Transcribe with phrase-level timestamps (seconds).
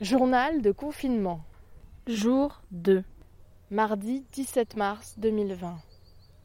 [0.00, 1.40] Journal de confinement.
[2.06, 3.02] Jour 2.
[3.72, 5.76] Mardi 17 mars 2020.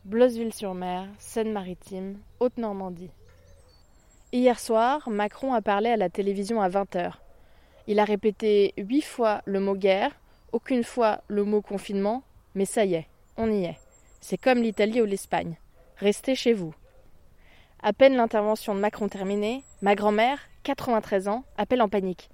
[0.06, 3.12] Blosseville-sur-Mer, Seine-Maritime, Haute-Normandie.
[4.32, 7.12] Hier soir, Macron a parlé à la télévision à 20h.
[7.86, 10.20] Il a répété huit fois le mot guerre,
[10.52, 12.24] aucune fois le mot confinement,
[12.56, 13.08] mais ça y est,
[13.38, 13.78] on y est.
[14.20, 15.60] C'est comme l'Italie ou l'Espagne.
[15.98, 16.74] Restez chez vous.
[17.84, 22.32] À peine l'intervention de Macron terminée, ma grand-mère, 93 ans, appelle en panique.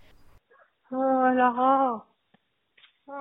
[0.91, 2.05] Oh, Lara
[3.07, 3.11] oh.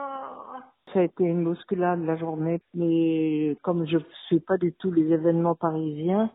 [0.92, 4.90] Ça a été une bousculade la journée, mais comme je ne suis pas du tout
[4.90, 6.30] les événements parisiens,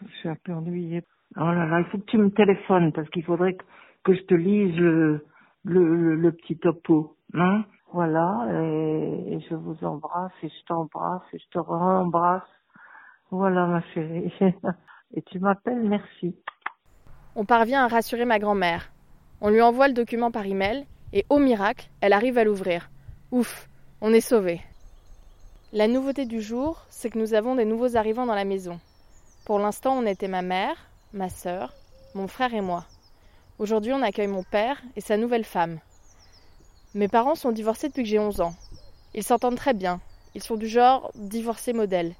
[0.00, 1.02] je suis un peu ennuyée.
[1.36, 3.64] Oh là là, il faut que tu me téléphones parce qu'il faudrait que,
[4.04, 5.26] que, je te lise le,
[5.64, 7.16] le, le, petit topo.
[7.34, 12.42] Hein voilà, et, et, je vous embrasse et je t'embrasse et je te rembrasse.
[13.30, 14.32] Voilà ma chérie.
[15.14, 16.36] Et tu m'appelles, merci.
[17.36, 18.90] On parvient à rassurer ma grand-mère.
[19.40, 22.90] On lui envoie le document par email et au miracle, elle arrive à l'ouvrir.
[23.32, 23.68] Ouf,
[24.00, 24.60] on est sauvé.
[25.72, 28.80] La nouveauté du jour, c'est que nous avons des nouveaux arrivants dans la maison.
[29.44, 30.76] Pour l'instant, on était ma mère,
[31.12, 31.74] ma sœur,
[32.14, 32.86] mon frère et moi.
[33.58, 35.80] Aujourd'hui, on accueille mon père et sa nouvelle femme.
[36.94, 38.54] Mes parents sont divorcés depuis que j'ai 11 ans.
[39.14, 40.00] Ils s'entendent très bien.
[40.34, 42.14] Ils sont du genre divorcés modèle.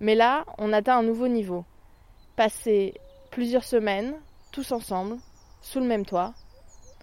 [0.00, 1.64] Mais là, on atteint un nouveau niveau.
[2.36, 2.94] Passer
[3.30, 4.14] plusieurs semaines,
[4.52, 5.16] tous ensemble,
[5.62, 6.34] sous le même toit,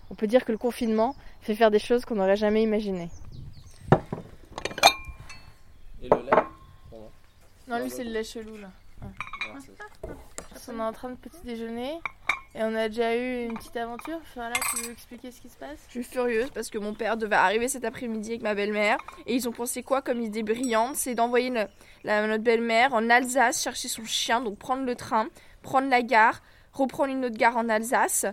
[0.10, 3.10] on peut dire que le confinement fait faire des choses qu'on n'aurait jamais imaginées.
[6.02, 6.44] Et le lait
[7.68, 8.70] Non, lui, c'est le lait chelou, là.
[10.70, 11.98] On est en train de petit déjeuner
[12.54, 14.20] et on a déjà eu une petite aventure.
[14.36, 15.78] Voilà, tu veux expliquer ce qui se passe?
[15.88, 19.34] Je suis furieuse parce que mon père devait arriver cet après-midi avec ma belle-mère et
[19.34, 20.98] ils ont pensé quoi comme idée brillante?
[20.98, 21.52] C'est d'envoyer
[22.04, 25.28] notre belle-mère en Alsace chercher son chien, donc prendre le train,
[25.62, 26.42] prendre la gare,
[26.74, 28.26] reprendre une autre gare en Alsace.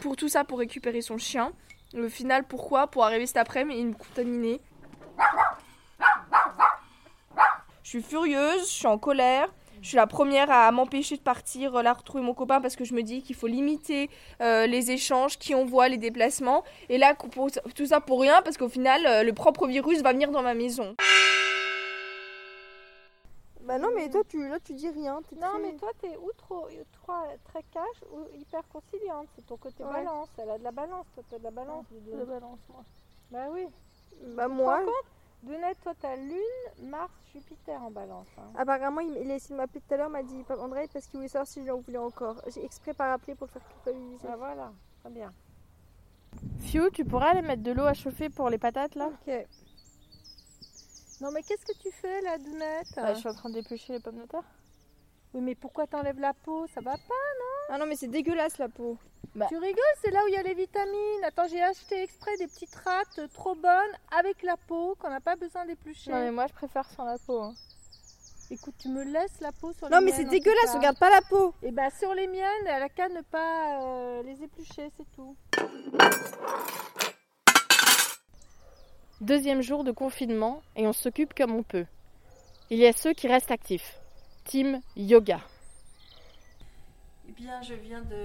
[0.00, 1.52] Pour tout ça, pour récupérer son chien.
[1.92, 2.88] Le final, pourquoi?
[2.88, 4.60] Pour arriver cet après-midi et me contaminer.
[7.82, 9.48] Je suis furieuse, je suis en colère.
[9.84, 12.94] Je suis la première à m'empêcher de partir là retrouver mon copain parce que je
[12.94, 14.08] me dis qu'il faut limiter
[14.40, 16.64] euh, les échanges, qui on voit, les déplacements.
[16.88, 17.14] Et là,
[17.74, 20.54] tout ça pour rien parce qu'au final, euh, le propre virus va venir dans ma
[20.54, 20.96] maison.
[23.74, 25.20] Bah non, mais toi, tu, là, tu dis rien.
[25.36, 26.68] Non, mais toi, t'es ou trop,
[27.44, 29.26] très cash ou hyper conciliante.
[29.34, 30.28] C'est ton côté balance.
[30.38, 31.06] Elle a de la balance.
[31.14, 31.84] Toi, t'as de la balance.
[31.90, 32.84] de la balance, moi.
[33.32, 33.66] Bah oui.
[34.36, 34.80] Bah moi.
[35.42, 38.28] Donette, toi, t'as Lune, Mars, Jupiter en balance.
[38.38, 38.44] Hein.
[38.56, 41.18] Apparemment, il, il a essayé de m'appeler tout à l'heure, m'a dit André parce qu'il
[41.18, 42.36] voulait savoir si je l'en voulais encore.
[42.46, 44.26] J'ai exprès pas rappelé pour le faire culpabiliser.
[44.30, 45.32] Ah voilà, très bien.
[46.60, 49.10] Fiu, tu pourras aller mettre de l'eau à chauffer pour les patates là?
[49.26, 49.46] Ok.
[51.20, 52.88] Non mais qu'est-ce que tu fais là, Dounette?
[52.96, 54.44] Bah, Je suis en train déplucher les pommes de terre.
[55.32, 56.66] Oui mais pourquoi t'enlèves la peau?
[56.68, 57.74] Ça va pas, non?
[57.74, 58.96] Ah non mais c'est dégueulasse la peau.
[59.34, 59.46] Bah.
[59.48, 61.24] Tu rigoles, c'est là où il y a les vitamines.
[61.24, 65.34] Attends, j'ai acheté exprès des petites râtes trop bonnes avec la peau qu'on n'a pas
[65.34, 66.12] besoin d'éplucher.
[66.12, 67.40] Non mais moi je préfère sans la peau.
[67.40, 67.54] Hein.
[68.50, 70.04] Écoute, tu me laisses la peau sur les miennes.
[70.04, 71.54] Non mais c'est dégueulasse, regarde pas la peau.
[71.62, 75.10] Et eh bah sur les miennes, elle a qu'à ne pas euh, les éplucher, c'est
[75.16, 75.34] tout.
[79.20, 81.86] Deuxième jour de confinement et on s'occupe comme on peut.
[82.68, 84.00] Il y a ceux qui restent actifs.
[84.44, 85.40] Team Yoga.
[87.28, 88.16] Eh bien, je viens de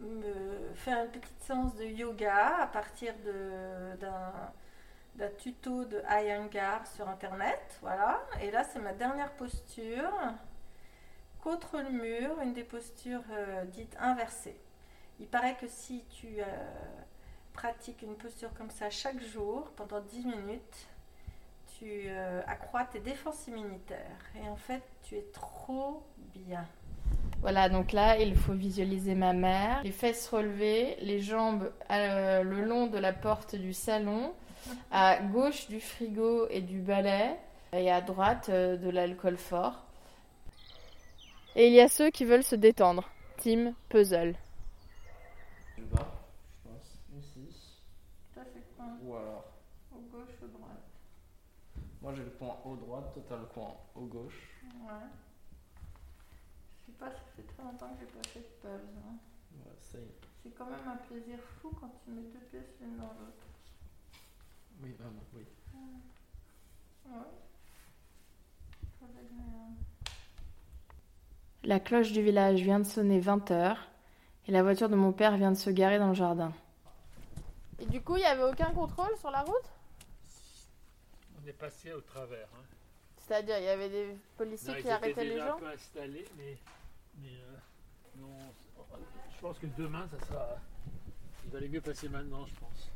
[0.00, 3.14] me faire une petite séance de yoga à partir
[4.00, 7.78] d'un tuto de Iyengar sur internet.
[7.80, 8.20] Voilà.
[8.42, 10.10] Et là, c'est ma dernière posture.
[11.40, 14.58] Contre le mur, une des postures euh, dites inversées.
[15.20, 16.44] Il paraît que si tu euh,
[17.54, 20.86] pratiques une posture comme ça chaque jour pendant 10 minutes,
[21.78, 24.20] tu euh, accrois tes défenses immunitaires.
[24.36, 26.02] Et en fait, tu es trop
[26.34, 26.66] bien.
[27.40, 32.62] Voilà, donc là, il faut visualiser ma mère, les fesses relevées, les jambes euh, le
[32.62, 34.32] long de la porte du salon,
[34.90, 37.36] à gauche du frigo et du balai,
[37.72, 39.84] et à droite euh, de l'alcool fort.
[41.56, 43.08] Et il y a ceux qui veulent se détendre.
[43.36, 44.34] Team Puzzle.
[45.76, 46.06] Bas,
[46.64, 47.48] je pense, ici.
[48.84, 49.44] Quoi Ou alors
[49.92, 50.84] Au gauche, ou droite
[52.02, 54.62] Moi j'ai le point au droite, toi t'as le point au gauche.
[54.86, 55.08] Ouais
[56.98, 58.88] pas, ça fait très longtemps que j'ai pas fait de pause.
[58.98, 59.16] Hein.
[60.42, 63.46] c'est quand même un plaisir fou quand tu mets deux pièces l'une dans l'autre.
[64.82, 65.44] Oui, vraiment, oui.
[67.06, 67.18] Ouais.
[71.64, 73.76] La cloche du village vient de sonner 20 h
[74.46, 76.52] et la voiture de mon père vient de se garer dans le jardin.
[77.80, 79.70] Et du coup, il n'y avait aucun contrôle sur la route?
[81.42, 82.48] On est passé au travers.
[82.54, 82.64] Hein.
[83.18, 85.56] C'est-à-dire, il y avait des policiers qui arrêtaient les gens?
[85.56, 86.58] un peu installés, mais
[87.20, 88.28] mais euh, non,
[89.34, 90.56] je pense que demain, ça sera.
[91.50, 92.90] Ça allait mieux passer maintenant, je pense.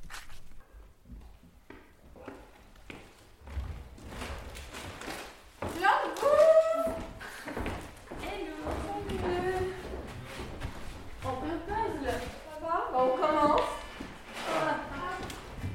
[11.24, 12.10] On peut puzzle.
[12.10, 13.60] Ça va On commence.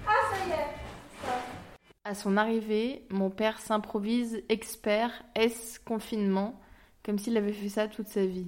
[0.05, 0.83] Ah, ça y est.
[2.13, 6.61] À son arrivée, mon père s'improvise expert S confinement,
[7.03, 8.45] comme s'il avait fait ça toute sa vie.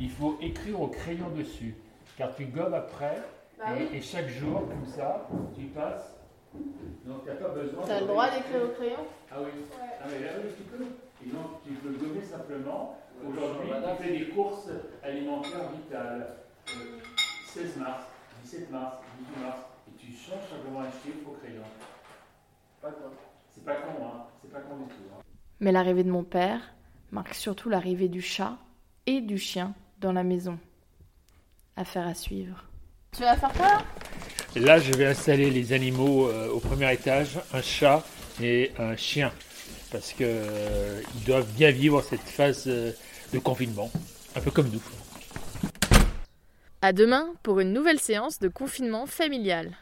[0.00, 1.76] Il faut écrire au crayon dessus,
[2.18, 3.22] car tu gommes après,
[3.56, 6.18] Bah et, et chaque jour, comme ça, tu passes.
[7.06, 7.84] Donc tu n'as pas besoin.
[7.86, 9.06] T'as le droit d'écrire au crayon?
[9.30, 9.50] Ah oui.
[9.70, 10.84] Ah oui, là, oui, tu peux.
[11.24, 12.98] Et donc tu peux gommer simplement.
[13.24, 14.68] Aujourd'hui, tu fais des courses
[15.04, 16.38] alimentaires vitales.
[16.70, 16.98] Euh,
[17.46, 18.02] 16 mars,
[18.42, 18.96] 17 mars,
[19.36, 21.62] 18 mars, et tu changes simplement un chiffre au crayon.
[22.80, 23.10] Pas con.
[23.54, 24.24] C'est pas con, hein.
[24.42, 24.94] C'est pas con du tout.
[25.14, 25.22] hein.
[25.60, 26.60] Mais l'arrivée de mon père
[27.10, 28.56] marque surtout l'arrivée du chat
[29.06, 30.58] et du chien dans la maison.
[31.76, 32.64] Affaire à suivre.
[33.12, 33.78] Tu vas faire quoi?
[34.56, 38.04] Là, je vais installer les animaux euh, au premier étage, un chat
[38.42, 39.32] et un chien,
[39.92, 42.92] parce que euh, ils doivent bien vivre cette phase euh,
[43.32, 43.90] de confinement,
[44.34, 44.82] un peu comme nous.
[46.82, 49.76] À demain pour une nouvelle séance de confinement familial.